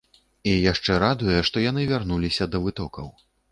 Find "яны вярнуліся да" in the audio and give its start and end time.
1.69-2.65